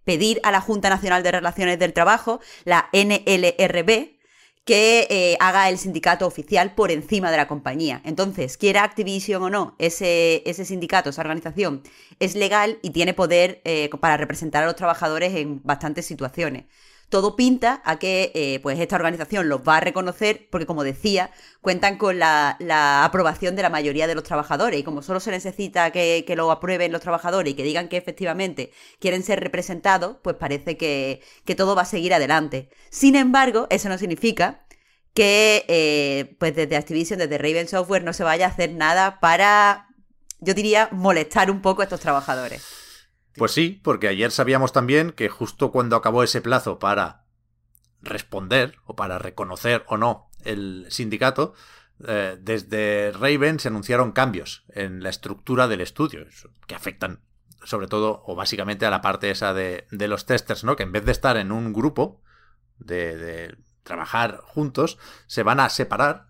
pedir 0.03 0.41
a 0.43 0.51
la 0.51 0.61
Junta 0.61 0.91
Nacional 0.91 1.23
de 1.23 1.31
Relaciones 1.31 1.79
del 1.79 1.93
Trabajo, 1.93 2.41
la 2.65 2.89
NLRB, 2.93 4.16
que 4.67 5.07
eh, 5.11 5.37
haga 5.39 5.69
el 5.69 5.79
sindicato 5.79 6.27
oficial 6.27 6.75
por 6.75 6.91
encima 6.91 7.31
de 7.31 7.37
la 7.37 7.47
compañía. 7.47 8.03
Entonces, 8.05 8.57
quiera 8.59 8.83
Activision 8.83 9.41
o 9.45 9.49
no, 9.49 9.77
ese, 9.79 10.43
ese 10.45 10.65
sindicato, 10.65 11.11
esa 11.11 11.23
organización, 11.23 11.83
es 12.19 12.35
legal 12.35 12.79
y 12.83 12.91
tiene 12.91 13.15
poder 13.15 13.63
eh, 13.65 13.89
para 14.01 14.17
representar 14.17 14.65
a 14.65 14.67
los 14.67 14.75
trabajadores 14.75 15.37
en 15.37 15.63
bastantes 15.63 16.07
situaciones 16.07 16.65
todo 17.09 17.37
pinta 17.37 17.83
a 17.85 17.99
que 17.99 18.33
eh, 18.35 18.61
pues 18.63 18.79
esta 18.81 18.97
organización 18.97 19.49
los 19.49 19.61
va 19.61 19.77
a 19.77 19.81
reconocer 19.81 20.49
porque, 20.51 20.67
como 20.67 20.83
decía, 20.83 21.31
cuentan 21.61 21.99
con 21.99 22.19
la, 22.19 22.57
aprobación 23.05 23.55
de 23.57 23.63
la 23.63 23.71
mayoría 23.71 24.07
de 24.07 24.15
los 24.15 24.25
trabajadores 24.25 24.81
y 24.81 24.83
como 24.83 25.03
solo 25.03 25.21
se 25.21 25.31
necesita 25.31 25.91
que, 25.93 26.25
lo 26.37 26.51
aprueben 26.51 26.93
los 26.93 27.01
trabajadores 27.01 27.53
y 27.53 27.57
que 27.57 27.63
digan 27.63 27.89
que 27.89 27.97
efectivamente 27.97 28.73
quieren 28.99 29.23
ser 29.23 29.41
representados, 29.41 30.17
pues 30.23 30.37
parece 30.37 30.77
que, 30.77 31.23
todo 31.57 31.77
va 31.77 31.83
a 31.83 31.87
seguir 31.87 32.13
adelante. 32.13 32.69
Sin 32.91 33.15
embargo, 33.17 33.67
eso 33.71 33.89
no 33.89 33.99
significa 33.99 34.67
que 35.15 35.65
eh, 35.69 36.37
pues 36.39 36.55
desde 36.55 36.77
Activision, 36.77 37.19
desde 37.19 37.39
Raven 37.39 37.69
Software, 37.69 38.05
no 38.05 38.13
se 38.13 38.25
vaya 38.25 38.47
a 38.47 38.51
hacer 38.51 38.73
nada 38.73 39.21
para, 39.21 39.89
yo 40.41 40.53
diría, 40.53 40.91
molestar 40.93 41.51
un 41.51 41.63
poco 41.63 41.81
a 41.81 41.85
estos 41.85 42.01
trabajadores. 42.01 42.86
Pues 43.37 43.53
sí, 43.53 43.81
porque 43.83 44.09
ayer 44.09 44.31
sabíamos 44.31 44.73
también 44.73 45.13
que 45.13 45.29
justo 45.29 45.71
cuando 45.71 45.97
acabó 45.97 46.23
ese 46.23 46.41
plazo 46.41 46.79
para 46.79 47.25
responder 48.01 48.77
o 48.85 48.97
para 48.97 49.19
reconocer 49.19 49.85
o 49.89 49.97
no 49.97 50.31
el 50.45 50.87
sindicato, 50.89 51.55
eh, 52.07 52.39
desde 52.41 53.13
Raven 53.13 53.59
se 53.59 53.69
anunciaron 53.69 54.13
cambios 54.13 54.65
en 54.69 55.03
la 55.03 55.11
estructura 55.11 55.67
del 55.69 55.81
estudio 55.81 56.27
que 56.67 56.75
afectan 56.75 57.21
sobre 57.65 57.89
todo 57.89 58.23
o 58.27 58.37
básicamente 58.37 58.87
a 58.87 58.91
la 58.91 59.03
parte 59.03 59.31
esa 59.31 59.53
de, 59.53 59.87
los 59.91 60.25
testers, 60.25 60.63
¿no? 60.63 60.77
Que 60.77 60.85
en 60.85 60.93
vez 60.93 61.05
de 61.05 61.13
estar 61.13 61.37
en 61.37 61.51
un 61.51 61.73
grupo, 61.73 62.23
de, 62.79 63.57
trabajar 63.83 64.41
juntos, 64.45 64.99
se 65.27 65.43
van 65.43 65.61
a 65.61 65.69
separar 65.69 66.29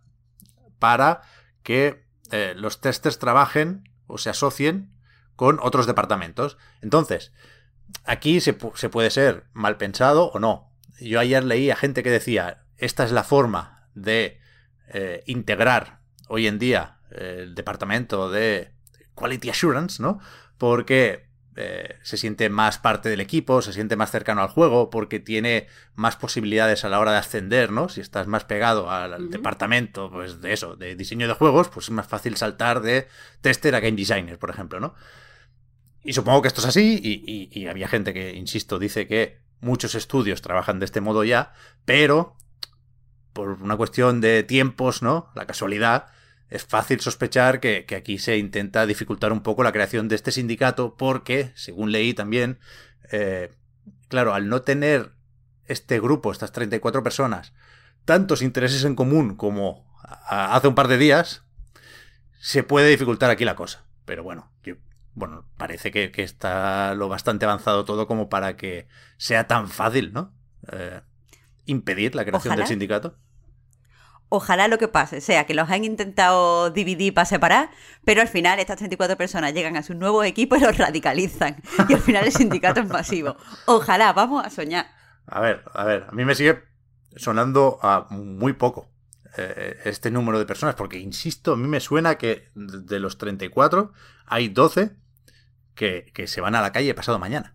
para 0.79 1.23
que 1.63 2.07
eh, 2.31 2.55
los 2.57 2.81
testers 2.81 3.19
trabajen 3.19 3.89
o 4.07 4.19
se 4.19 4.31
asocien 4.31 4.96
con 5.37 5.59
otros 5.63 5.87
departamentos. 5.87 6.59
Entonces, 6.83 7.33
aquí 8.05 8.41
se, 8.41 8.55
puede 8.55 9.11
ser 9.11 9.45
mal 9.53 9.77
pensado 9.77 10.31
o 10.33 10.39
no. 10.39 10.73
Yo 11.01 11.21
ayer 11.21 11.45
leí 11.45 11.71
a 11.71 11.77
gente 11.77 12.03
que 12.03 12.11
decía, 12.11 12.65
esta 12.79 13.05
es 13.05 13.13
la 13.13 13.25
forma 13.25 13.89
de 13.95 14.41
eh, 14.89 15.23
integrar 15.27 16.01
hoy 16.29 16.47
en 16.47 16.59
día 16.59 16.99
el 17.11 17.55
departamento 17.55 18.31
de 18.31 18.73
Quality 19.15 19.51
Assurance, 19.51 20.03
¿no? 20.03 20.21
Porque 20.59 21.27
eh, 21.59 21.97
se 22.03 22.19
siente 22.19 22.51
más 22.51 22.79
parte 22.79 23.09
del 23.09 23.21
equipo, 23.21 23.63
se 23.63 23.73
siente 23.73 23.97
más 23.97 24.11
cercano 24.11 24.43
al 24.43 24.49
juego, 24.49 24.91
porque 24.91 25.21
tiene 25.21 25.69
más 25.95 26.17
posibilidades 26.17 26.85
a 26.85 26.91
la 26.91 27.01
hora 27.01 27.13
de 27.13 27.19
ascender, 27.19 27.73
¿no? 27.73 27.89
Si 27.89 28.03
estás 28.03 28.27
más 28.27 28.45
pegado 28.45 28.91
al, 28.91 29.31
departamento, 29.31 30.11
pues 30.11 30.43
de 30.43 30.53
eso, 30.53 30.77
de 30.77 30.95
diseño 30.97 31.27
de 31.27 31.33
juegos, 31.33 31.69
pues 31.69 31.87
es 31.87 31.93
más 31.93 32.07
fácil 32.07 32.37
saltar 32.37 32.83
de 32.83 33.09
tester 33.41 33.75
a 33.75 33.81
game 33.81 33.97
designer, 33.97 34.39
por 34.39 34.51
ejemplo, 34.51 34.81
¿no? 34.81 34.95
Y 36.07 36.13
supongo 36.13 36.41
que 36.41 36.49
esto 36.49 36.61
es 36.61 36.69
así, 36.69 37.01
y, 37.03 37.67
había 37.67 37.89
gente 37.89 38.15
que, 38.15 38.35
insisto, 38.35 38.79
dice 38.79 39.09
que 39.09 39.41
muchos 39.61 39.97
estudios 39.97 40.41
trabajan 40.41 40.79
de 40.79 40.85
este 40.85 41.01
modo 41.01 41.25
ya, 41.25 41.53
pero 41.85 42.37
por 43.33 43.61
una 43.61 43.77
cuestión 43.77 44.21
de 44.21 44.45
tiempos, 44.45 45.03
¿no? 45.03 45.31
La 45.35 45.47
casualidad, 45.47 46.07
es 46.49 46.65
fácil 46.65 47.01
sospechar 47.01 47.59
que, 47.59 47.85
aquí 47.97 48.19
se 48.19 48.39
intenta 48.39 48.87
dificultar 48.87 49.33
un 49.33 49.43
poco 49.43 49.65
la 49.65 49.73
creación 49.73 50.07
de 50.07 50.15
este 50.15 50.31
sindicato 50.31 50.97
porque, 50.97 51.51
según 51.57 51.91
leí 51.91 52.15
también, 52.15 52.61
eh, 53.11 53.53
claro, 54.07 54.33
al 54.33 54.49
no 54.49 54.63
tener 54.63 55.11
este 55.67 55.99
grupo, 55.99 56.31
estas 56.31 56.53
34 56.53 57.03
personas, 57.03 57.53
tantos 58.05 58.43
intereses 58.43 58.85
en 58.85 58.95
común 58.95 59.35
como 59.35 59.85
hace 60.29 60.69
un 60.69 60.77
par 60.77 60.87
de 60.87 60.99
días, 60.99 61.43
se 62.39 62.63
puede 62.63 62.91
dificultar 62.91 63.31
aquí 63.31 63.45
la 63.45 63.57
cosa. 63.57 63.85
Pero 64.05 64.23
bueno, 64.23 64.53
bueno, 65.17 65.47
parece 65.57 65.91
que, 65.91 66.13
está 66.23 66.95
lo 66.95 67.09
bastante 67.09 67.47
avanzado 67.47 67.87
todo 67.87 68.07
como 68.07 68.29
para 68.29 68.57
que 68.57 68.87
sea 69.17 69.47
tan 69.47 69.69
fácil, 69.69 70.13
¿no? 70.13 70.31
Eh, 70.71 71.01
impedir 71.65 72.15
la 72.15 72.25
creación 72.25 72.55
del 72.55 72.67
sindicato. 72.67 73.17
Ojalá 74.29 74.69
lo 74.69 74.77
que 74.77 74.89
pase 74.89 75.23
sea 75.23 75.47
que 75.47 75.55
los 75.55 75.71
han 75.71 75.85
intentado 75.85 76.69
dividir 76.71 77.15
para 77.15 77.25
separar, 77.25 77.71
pero 78.05 78.21
al 78.21 78.29
final 78.29 78.59
estas 78.59 78.77
34 78.77 79.17
personas 79.17 79.55
llegan 79.55 79.79
a 79.79 79.83
su 79.83 79.95
nuevo 79.95 80.23
equipo 80.23 80.57
y 80.57 80.61
los 80.61 80.77
radicalizan. 80.77 81.63
Y 81.89 81.95
al 81.95 82.01
final 82.01 82.27
el 82.27 82.33
sindicato 82.33 82.81
es 82.81 82.89
masivo. 82.89 83.37
Ojalá, 83.65 84.13
vamos 84.13 84.45
a 84.45 84.51
soñar. 84.51 84.87
A 85.27 85.41
ver, 85.41 85.65
a 85.73 85.85
ver, 85.85 86.07
a 86.11 86.13
mí 86.13 86.27
me 86.27 86.35
sigue 86.35 86.63
sonando 87.17 87.79
a 87.81 88.07
muy 88.11 88.53
poco 88.53 88.91
eh, 89.39 89.79
este 89.85 90.11
número 90.11 90.39
de 90.39 90.45
personas, 90.45 90.75
porque 90.75 90.99
insisto, 90.99 91.55
a 91.55 91.57
mí 91.57 91.69
me 91.69 91.81
suena 91.81 92.19
que 92.19 92.51
de 92.55 93.01
los 93.01 93.17
34 93.17 93.93
hay 94.27 94.49
12 94.49 95.06
que, 95.77 96.13
se 96.27 96.41
van 96.41 96.57
a 96.57 96.61
la 96.61 96.73
calle 96.73 96.95
pasado 96.95 97.21
mañana 97.21 97.53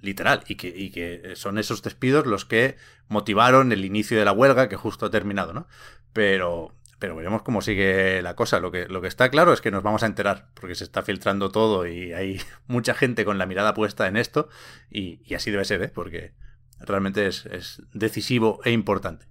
literal, 0.00 0.44
y 0.46 0.54
que, 0.54 0.68
y 0.68 0.90
que, 0.90 1.34
son 1.36 1.58
esos 1.58 1.82
despidos 1.82 2.26
los 2.26 2.44
que 2.44 2.76
motivaron 3.08 3.72
el 3.72 3.84
inicio 3.84 4.18
de 4.18 4.24
la 4.24 4.32
huelga 4.32 4.68
que 4.68 4.76
justo 4.76 5.06
ha 5.06 5.10
terminado, 5.10 5.52
¿no? 5.52 5.66
Pero, 6.12 6.76
pero 6.98 7.14
veremos 7.16 7.42
cómo 7.42 7.60
sigue 7.60 8.22
la 8.22 8.34
cosa. 8.34 8.60
Lo 8.60 8.70
que, 8.70 8.86
está 9.04 9.30
claro 9.30 9.52
es 9.52 9.60
que 9.60 9.70
nos 9.70 9.82
vamos 9.82 10.02
a 10.02 10.06
enterar, 10.06 10.48
porque 10.54 10.74
se 10.74 10.84
está 10.84 11.02
filtrando 11.02 11.50
todo 11.50 11.86
y 11.86 12.12
hay 12.12 12.40
mucha 12.66 12.94
gente 12.94 13.24
con 13.24 13.38
la 13.38 13.46
mirada 13.46 13.74
puesta 13.74 14.06
en 14.06 14.16
esto, 14.16 14.48
y, 14.90 15.34
así 15.34 15.50
debe 15.50 15.64
ser, 15.64 15.82
¿eh? 15.82 15.88
porque 15.88 16.32
realmente 16.80 17.26
es, 17.26 17.82
decisivo 17.92 18.60
e 18.64 18.70
importante. 18.70 19.26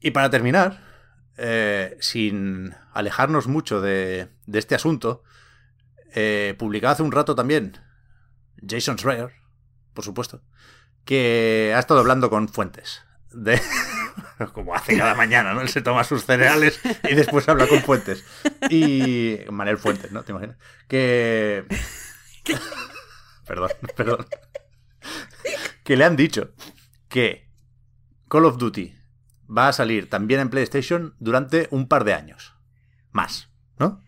Y 0.00 0.12
para 0.12 0.30
terminar, 0.30 0.82
eh, 1.38 1.96
sin 2.00 2.74
alejarnos 2.92 3.46
mucho 3.48 3.80
de, 3.80 4.28
este 4.52 4.74
asunto, 4.74 5.22
eh, 6.14 6.56
hace 6.84 7.02
un 7.02 7.12
rato 7.12 7.34
también 7.34 7.78
Jason 8.66 8.96
Schreier, 8.98 9.32
por 9.92 10.04
supuesto, 10.04 10.42
que 11.04 11.72
ha 11.74 11.78
estado 11.78 12.00
hablando 12.00 12.30
con 12.30 12.48
fuentes 12.48 13.02
de, 13.34 13.60
como 14.52 14.74
hace 14.74 14.96
cada 14.96 15.14
mañana, 15.14 15.54
¿no? 15.54 15.60
Él 15.60 15.68
se 15.68 15.82
toma 15.82 16.04
sus 16.04 16.24
cereales 16.24 16.80
y 17.08 17.14
después 17.14 17.48
habla 17.48 17.66
con 17.66 17.80
Fuentes. 17.80 18.24
Y. 18.70 19.38
Manel 19.50 19.78
Fuentes, 19.78 20.12
¿no? 20.12 20.22
¿Te 20.22 20.32
imaginas? 20.32 20.56
Que. 20.88 21.64
perdón, 23.46 23.70
perdón. 23.96 24.26
Que 25.82 25.96
le 25.96 26.04
han 26.04 26.16
dicho 26.16 26.52
que 27.08 27.50
Call 28.28 28.46
of 28.46 28.58
Duty 28.58 28.94
va 29.56 29.68
a 29.68 29.72
salir 29.72 30.08
también 30.08 30.40
en 30.40 30.50
PlayStation 30.50 31.14
durante 31.18 31.68
un 31.70 31.88
par 31.88 32.04
de 32.04 32.14
años. 32.14 32.54
Más, 33.12 33.50
¿no? 33.78 34.02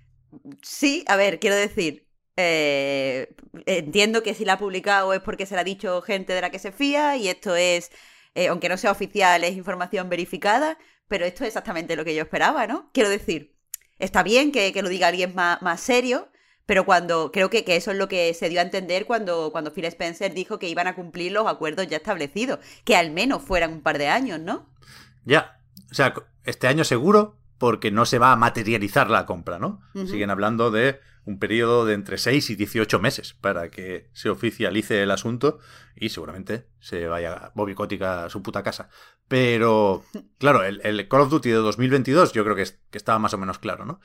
Sí, 0.62 1.04
a 1.08 1.16
ver, 1.16 1.38
quiero 1.40 1.56
decir. 1.56 2.06
Eh, 2.38 3.34
entiendo 3.64 4.22
que 4.22 4.34
si 4.34 4.44
la 4.44 4.54
ha 4.54 4.58
publicado 4.58 5.14
es 5.14 5.20
porque 5.20 5.46
se 5.46 5.54
la 5.54 5.62
ha 5.62 5.64
dicho 5.64 6.02
gente 6.02 6.34
de 6.34 6.42
la 6.42 6.50
que 6.50 6.58
se 6.58 6.70
fía 6.70 7.16
y 7.16 7.28
esto 7.28 7.56
es 7.56 7.90
eh, 8.36 8.48
aunque 8.48 8.68
no 8.68 8.76
sea 8.76 8.90
oficial, 8.90 9.42
es 9.44 9.56
información 9.56 10.10
verificada, 10.10 10.76
pero 11.08 11.24
esto 11.24 11.42
es 11.44 11.48
exactamente 11.48 11.96
lo 11.96 12.04
que 12.04 12.14
yo 12.14 12.22
esperaba, 12.22 12.66
¿no? 12.66 12.90
Quiero 12.92 13.08
decir, 13.08 13.56
está 13.98 14.22
bien 14.22 14.52
que, 14.52 14.70
lo 14.82 14.90
diga 14.90 15.08
alguien 15.08 15.34
más, 15.34 15.62
más 15.62 15.80
serio, 15.80 16.28
pero 16.66 16.84
cuando 16.84 17.32
creo 17.32 17.48
que, 17.48 17.64
eso 17.66 17.92
es 17.92 17.96
lo 17.96 18.08
que 18.08 18.34
se 18.34 18.50
dio 18.50 18.60
a 18.60 18.62
entender 18.62 19.06
cuando, 19.06 19.52
cuando 19.52 19.72
Phil 19.72 19.86
Spencer 19.86 20.34
dijo 20.34 20.58
que 20.58 20.68
iban 20.68 20.86
a 20.86 20.94
cumplir 20.94 21.32
los 21.32 21.46
acuerdos 21.46 21.86
ya 21.86 21.96
establecidos, 21.96 22.58
que 22.84 22.94
al 22.94 23.10
menos 23.10 23.42
fueran 23.42 23.72
un 23.72 23.80
par 23.80 23.96
de 23.96 24.08
años, 24.08 24.38
¿no? 24.38 24.68
Ya, 25.24 25.58
o 25.90 25.94
sea, 25.94 26.12
este 26.44 26.66
año 26.66 26.84
seguro, 26.84 27.38
porque 27.58 27.90
no 27.90 28.06
se 28.06 28.18
va 28.18 28.32
a 28.32 28.36
materializar 28.36 29.10
la 29.10 29.26
compra, 29.26 29.58
¿no? 29.58 29.80
Siguen 29.94 30.30
hablando 30.30 30.70
de 30.70 31.00
un 31.26 31.40
periodo 31.40 31.84
de 31.84 31.94
entre 31.94 32.18
6 32.18 32.50
y 32.50 32.56
18 32.56 33.00
meses 33.00 33.34
para 33.34 33.68
que 33.68 34.08
se 34.12 34.30
oficialice 34.30 35.02
el 35.02 35.10
asunto 35.10 35.58
y 35.96 36.10
seguramente 36.10 36.68
se 36.78 37.08
vaya 37.08 37.50
Bobby 37.54 37.74
Kotick 37.74 38.02
a 38.02 38.30
su 38.30 38.42
puta 38.42 38.62
casa. 38.62 38.88
Pero, 39.26 40.04
claro, 40.38 40.62
el, 40.62 41.08
Call 41.08 41.22
of 41.22 41.30
Duty 41.30 41.50
de 41.50 41.56
2022 41.56 42.32
yo 42.32 42.44
creo 42.44 42.54
que, 42.54 42.66
estaba 42.92 43.18
más 43.18 43.34
o 43.34 43.38
menos 43.38 43.58
claro, 43.58 43.84
¿no? 43.84 44.00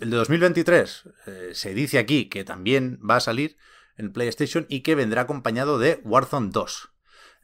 El 0.00 0.10
de 0.10 0.16
2023 0.16 1.04
eh, 1.26 1.50
se 1.52 1.74
dice 1.74 1.98
aquí 1.98 2.30
que 2.30 2.42
también 2.42 2.98
va 3.08 3.16
a 3.16 3.20
salir 3.20 3.58
en 3.98 4.12
PlayStation 4.12 4.64
y 4.70 4.80
que 4.80 4.94
vendrá 4.94 5.22
acompañado 5.22 5.78
de 5.78 6.00
Warzone 6.04 6.50
2. 6.50 6.90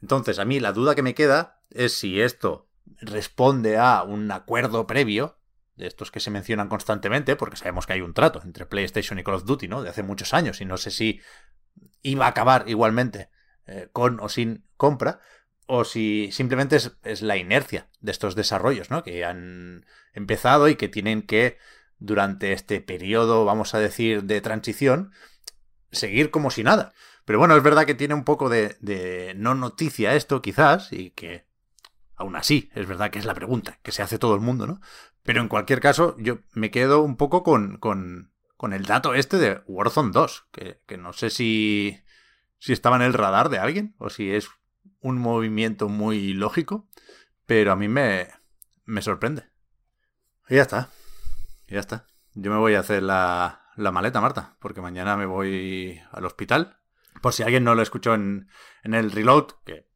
Entonces, 0.01 0.39
a 0.39 0.45
mí 0.45 0.59
la 0.59 0.73
duda 0.73 0.95
que 0.95 1.03
me 1.03 1.13
queda 1.13 1.61
es 1.69 1.93
si 1.93 2.19
esto 2.19 2.67
responde 3.01 3.77
a 3.77 4.01
un 4.01 4.31
acuerdo 4.31 4.87
previo 4.87 5.38
de 5.79 5.87
estos 5.87 6.11
que 6.11 6.19
se 6.19 6.29
mencionan 6.29 6.67
constantemente, 6.67 7.35
porque 7.35 7.55
sabemos 7.55 7.87
que 7.87 7.93
hay 7.93 8.01
un 8.01 8.13
trato 8.13 8.41
entre 8.43 8.65
PlayStation 8.65 9.17
y 9.17 9.23
Call 9.23 9.35
of 9.35 9.45
Duty, 9.45 9.67
¿no? 9.67 9.81
De 9.81 9.89
hace 9.89 10.03
muchos 10.03 10.33
años, 10.33 10.61
y 10.61 10.65
no 10.65 10.77
sé 10.77 10.91
si 10.91 11.21
iba 12.01 12.25
a 12.25 12.29
acabar 12.29 12.65
igualmente 12.67 13.29
eh, 13.65 13.87
con 13.91 14.19
o 14.19 14.29
sin 14.29 14.65
compra, 14.75 15.21
o 15.65 15.85
si 15.85 16.31
simplemente 16.31 16.77
es, 17.03 17.21
la 17.21 17.37
inercia 17.37 17.87
de 18.01 18.11
estos 18.11 18.35
desarrollos, 18.35 18.89
¿no? 18.89 19.03
Que 19.03 19.23
han 19.23 19.85
empezado 20.13 20.67
y 20.67 20.75
que 20.75 20.89
tienen 20.89 21.21
que, 21.21 21.57
durante 21.97 22.51
este 22.51 22.81
periodo, 22.81 23.45
vamos 23.45 23.73
a 23.73 23.79
decir, 23.79 24.23
de 24.23 24.41
transición, 24.41 25.11
seguir 25.91 26.29
como 26.29 26.51
si 26.51 26.63
nada. 26.63 26.93
Pero 27.23 27.39
bueno, 27.39 27.55
es 27.55 27.63
verdad 27.63 27.85
que 27.85 27.95
tiene 27.95 28.15
un 28.15 28.25
poco 28.25 28.49
de, 28.49 28.75
de 28.81 29.33
no 29.37 29.55
noticia 29.55 30.15
esto, 30.15 30.41
quizás, 30.41 30.91
y 30.91 31.11
que 31.11 31.45
aún 32.19 32.35
así, 32.35 32.69
es 32.75 32.85
verdad 32.85 33.09
que 33.09 33.17
es 33.17 33.25
la 33.25 33.33
pregunta 33.33 33.79
que 33.81 33.91
se 33.91 34.03
hace 34.03 34.19
todo 34.19 34.35
el 34.35 34.41
mundo, 34.41 34.67
¿no? 34.67 34.81
Pero 35.23 35.41
en 35.41 35.47
cualquier 35.47 35.79
caso, 35.79 36.15
yo 36.19 36.39
me 36.53 36.69
quedo 36.69 37.01
un 37.01 37.15
poco 37.15 37.43
con, 37.43 37.77
con, 37.77 38.33
con 38.57 38.73
el 38.73 38.85
dato 38.85 39.13
este 39.15 39.37
de 39.37 39.61
Warzone 39.67 40.11
2, 40.11 40.47
que, 40.51 40.81
que, 40.85 40.97
no 40.97 41.13
sé 41.13 41.29
si, 41.29 41.99
si 42.57 42.73
estaba 42.73 42.97
en 42.97 43.03
el 43.03 43.13
radar 43.13 43.49
de 43.49 43.57
alguien 43.57 43.95
o 43.97 44.09
si 44.09 44.31
es 44.31 44.49
un 44.99 45.17
movimiento 45.17 45.87
muy 45.87 46.33
lógico, 46.33 46.89
pero 47.45 47.71
a 47.71 47.77
mí 47.77 47.87
me, 47.87 48.27
me 48.85 49.01
sorprende. 49.01 49.49
Y 50.49 50.55
ya 50.55 50.63
está, 50.63 50.89
ya 51.67 51.79
está. 51.79 52.05
Yo 52.33 52.51
me 52.51 52.57
voy 52.57 52.75
a 52.75 52.81
hacer 52.81 53.01
la, 53.01 53.63
la 53.77 53.91
maleta, 53.91 54.19
Marta, 54.19 54.57
porque 54.59 54.81
mañana 54.81 55.15
me 55.15 55.25
voy 55.25 56.01
al 56.11 56.25
hospital. 56.25 56.79
Por 57.21 57.33
si 57.33 57.43
alguien 57.43 57.63
no 57.63 57.75
lo 57.75 57.81
escuchó 57.81 58.13
en, 58.13 58.49
en 58.83 58.93
el 58.93 59.11
reload, 59.11 59.47
que 59.65 59.88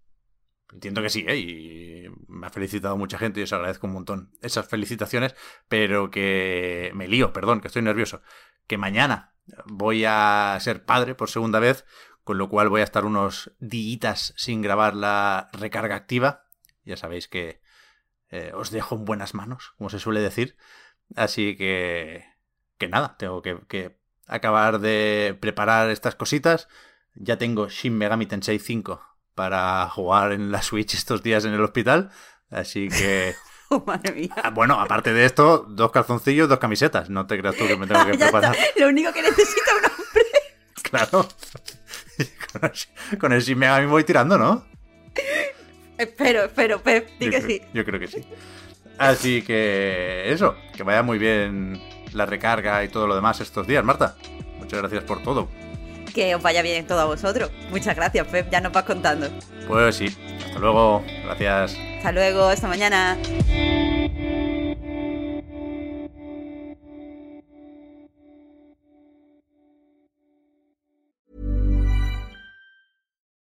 entiendo 0.74 1.02
que 1.02 1.10
sí, 1.10 1.26
¿eh? 1.28 1.38
y 1.38 2.10
me 2.28 2.48
ha 2.48 2.50
felicitado 2.50 2.98
mucha 2.98 3.18
gente 3.18 3.40
y 3.40 3.44
os 3.44 3.54
agradezco 3.54 3.88
un 3.88 3.94
montón 3.94 4.32
esas 4.42 4.68
felicitaciones, 4.68 5.36
pero 5.68 6.10
que 6.10 6.92
me 6.96 7.08
lío, 7.08 7.34
perdón, 7.34 7.62
que 7.62 7.68
estoy 7.68 7.82
nervioso, 7.82 8.22
que 8.68 8.78
mañana 8.78 9.34
voy 9.66 10.06
a 10.06 10.58
ser 10.60 10.86
padre 10.86 11.16
por 11.16 11.30
segunda 11.30 11.60
vez, 11.60 11.86
con 12.24 12.38
lo 12.38 12.50
cual 12.50 12.70
voy 12.70 12.82
a 12.82 12.86
estar 12.86 13.06
unos 13.06 13.52
días 13.60 14.34
sin 14.38 14.62
grabar 14.62 14.96
la 14.96 15.50
recarga 15.54 15.96
activa. 15.96 16.46
Ya 16.86 16.98
sabéis 16.98 17.28
que 17.28 17.62
eh, 18.30 18.52
os 18.54 18.72
dejo 18.72 18.96
en 18.96 19.06
buenas 19.06 19.34
manos, 19.34 19.74
como 19.78 19.90
se 19.90 20.00
suele 20.00 20.22
decir. 20.22 20.58
Así 21.16 21.56
que, 21.56 22.26
que 22.78 22.88
nada, 22.88 23.16
tengo 23.18 23.42
que, 23.42 23.60
que 23.68 24.00
acabar 24.26 24.80
de 24.80 25.38
preparar 25.40 25.90
estas 25.90 26.16
cositas. 26.16 26.70
Ya 27.16 27.38
tengo 27.38 27.70
Shin 27.70 27.98
Megami 27.98 28.26
Tensei 28.26 28.58
5 28.58 29.13
para 29.36 29.88
jugar 29.90 30.32
en 30.32 30.52
la 30.52 30.62
Switch 30.62 30.94
estos 30.94 31.24
días 31.24 31.46
en 31.46 31.54
el 31.54 31.62
hospital. 31.62 32.12
Así 32.50 32.88
que. 32.90 33.36
Oh, 33.70 33.82
madre 33.88 34.12
mía. 34.12 34.30
Ah, 34.44 34.52
Bueno, 34.52 34.80
aparte 34.80 35.14
de 35.14 35.26
esto, 35.26 35.66
dos 35.68 35.90
calzoncillos, 35.90 36.48
dos 36.48 36.60
camisetas. 36.60 37.10
No 37.10 37.26
te 37.26 37.40
creas 37.40 37.56
tú 37.56 37.66
que 37.66 37.76
me 37.76 37.88
tengo 37.88 38.02
que 38.06 38.18
Ya 38.18 38.26
está. 38.28 38.40
preparar. 38.40 38.56
Lo 38.76 38.88
único 38.90 39.12
que 39.12 39.24
necesita 39.24 39.72
un 39.80 39.86
hombre. 39.86 40.24
Claro. 40.84 41.28
Con 42.52 42.62
el, 42.66 43.18
con 43.18 43.34
el 43.34 43.42
Shin 43.42 43.58
Megami 43.58 43.88
voy 43.88 44.04
tirando, 44.04 44.38
¿no? 44.38 44.64
Espero, 45.98 46.44
espero, 46.44 46.84
Pep, 46.84 47.08
di 47.18 47.26
Yo 47.26 47.32
que 47.32 47.38
creo- 47.42 47.48
sí. 47.50 47.62
Yo 47.74 47.86
creo 47.86 48.00
que 48.00 48.08
sí. 48.08 48.24
Así 49.00 49.42
que 49.42 50.32
eso, 50.32 50.56
que 50.76 50.84
vaya 50.84 51.02
muy 51.02 51.18
bien 51.18 51.82
la 52.14 52.28
recarga 52.28 52.84
y 52.84 52.90
todo 52.90 53.08
lo 53.08 53.16
demás 53.16 53.40
estos 53.42 53.66
días, 53.66 53.84
Marta. 53.84 54.16
Muchas 54.60 54.80
gracias 54.82 55.04
por 55.04 55.24
todo. 55.24 55.50
Que 56.14 56.36
os 56.36 56.42
vaya 56.42 56.62
bien 56.62 56.86
todo 56.86 57.00
a 57.02 57.06
vosotros. 57.06 57.50
Muchas 57.72 57.96
gracias, 57.96 58.28
Pep, 58.28 58.50
ya 58.52 58.62
nos 58.62 58.72
vas 58.72 58.84
contando. 58.84 59.28
Pues 59.68 59.96
sí, 59.96 60.16
hasta 60.46 60.60
luego. 60.60 61.04
Gracias. 61.26 61.76
Hasta 61.98 62.12
luego, 62.12 62.48
hasta 62.48 62.68
mañana. 62.68 63.18